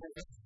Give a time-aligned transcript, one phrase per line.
[0.00, 0.40] Gracias.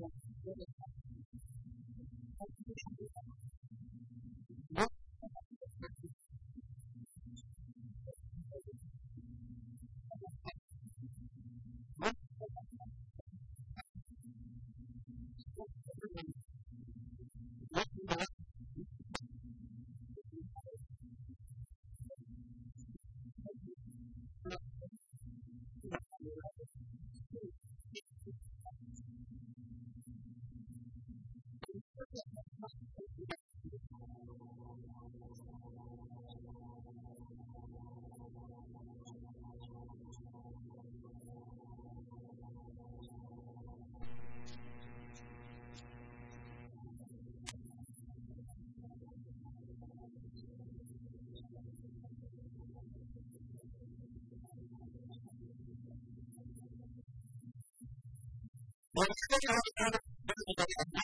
[0.00, 0.08] là
[58.96, 59.40] ومن كان
[59.86, 59.98] هذا
[60.28, 60.95] بلغ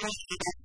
[0.00, 0.59] Thank you.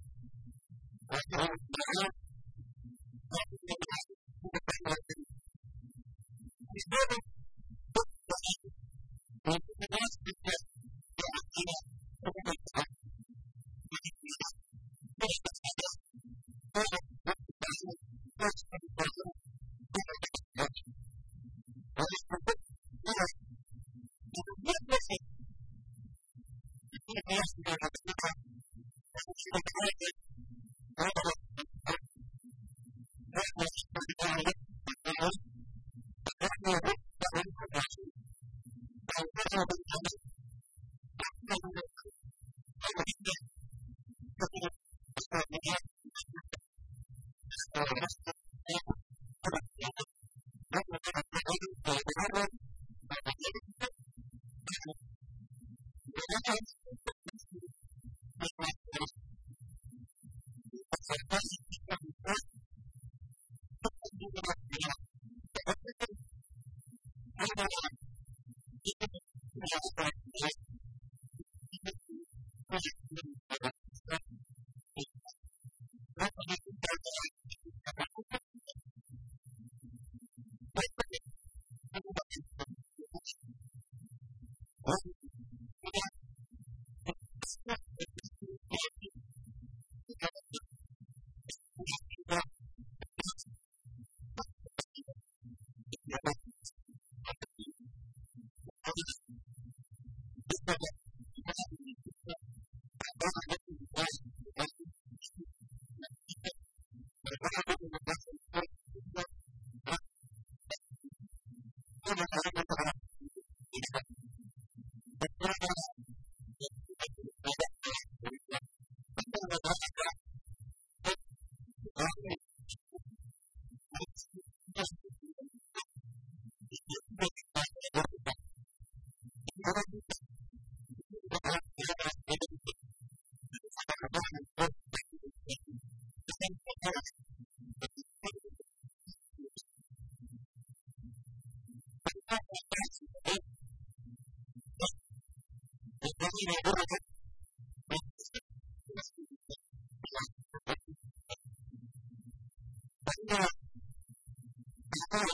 [155.15, 155.27] Thank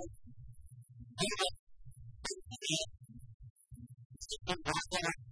[4.48, 5.31] you.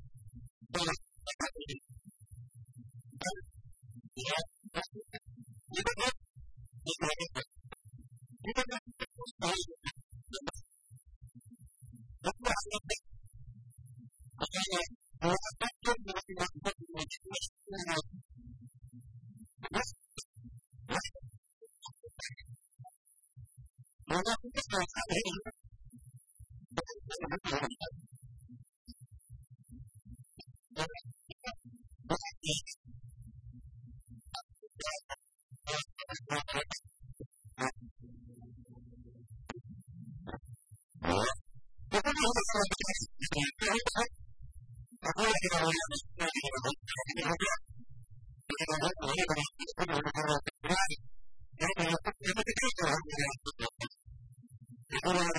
[55.01, 55.38] Thank you.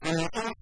[0.00, 0.57] Thank you.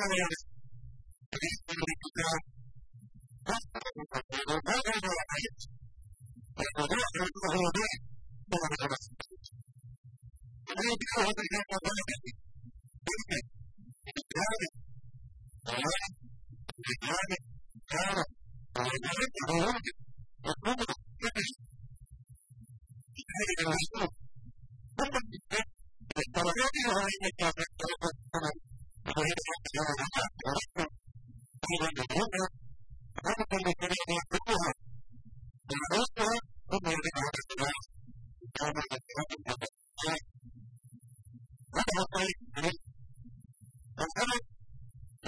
[0.00, 0.49] earlier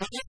[0.00, 0.28] Yeah.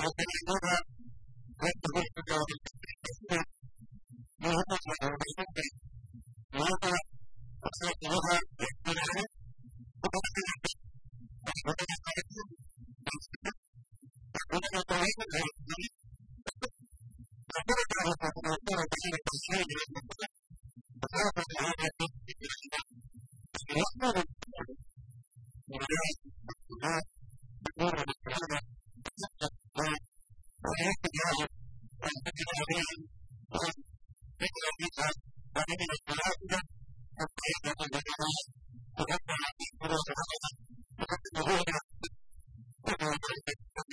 [0.00, 0.14] Thank
[8.02, 8.49] you.